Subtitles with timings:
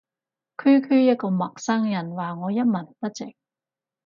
[0.57, 3.35] 區區一個陌生人話我一文不值